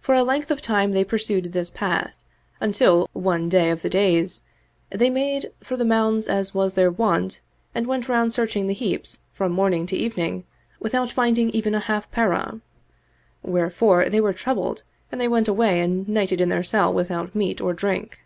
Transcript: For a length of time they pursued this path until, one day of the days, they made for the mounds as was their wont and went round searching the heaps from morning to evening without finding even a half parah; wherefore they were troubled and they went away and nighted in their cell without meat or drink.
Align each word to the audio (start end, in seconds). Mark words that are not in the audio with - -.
For 0.00 0.16
a 0.16 0.24
length 0.24 0.50
of 0.50 0.60
time 0.60 0.90
they 0.90 1.04
pursued 1.04 1.52
this 1.52 1.70
path 1.70 2.24
until, 2.60 3.08
one 3.12 3.48
day 3.48 3.70
of 3.70 3.82
the 3.82 3.88
days, 3.88 4.42
they 4.90 5.08
made 5.08 5.52
for 5.62 5.76
the 5.76 5.84
mounds 5.84 6.26
as 6.26 6.54
was 6.56 6.74
their 6.74 6.90
wont 6.90 7.40
and 7.72 7.86
went 7.86 8.08
round 8.08 8.32
searching 8.34 8.66
the 8.66 8.74
heaps 8.74 9.20
from 9.32 9.52
morning 9.52 9.86
to 9.86 9.96
evening 9.96 10.42
without 10.80 11.12
finding 11.12 11.50
even 11.50 11.72
a 11.72 11.78
half 11.78 12.10
parah; 12.10 12.62
wherefore 13.44 14.08
they 14.08 14.20
were 14.20 14.32
troubled 14.32 14.82
and 15.12 15.20
they 15.20 15.28
went 15.28 15.46
away 15.46 15.80
and 15.80 16.08
nighted 16.08 16.40
in 16.40 16.48
their 16.48 16.64
cell 16.64 16.92
without 16.92 17.32
meat 17.36 17.60
or 17.60 17.72
drink. 17.72 18.18